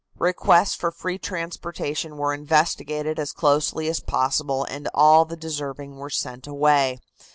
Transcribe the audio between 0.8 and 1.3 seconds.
free